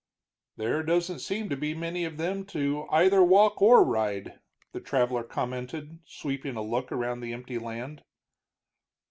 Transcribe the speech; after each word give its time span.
"There 0.57 0.81
doesn't 0.81 1.19
seem 1.19 1.47
to 1.49 1.55
be 1.55 1.75
many 1.75 2.05
of 2.05 2.17
them 2.17 2.43
to 2.45 2.87
either 2.89 3.21
walk 3.23 3.61
or 3.61 3.83
ride," 3.83 4.39
the 4.71 4.79
traveler 4.81 5.21
commented, 5.23 5.99
sweeping 6.07 6.55
a 6.55 6.63
look 6.63 6.91
around 6.91 7.19
the 7.19 7.33
empty 7.33 7.59
land. 7.59 8.01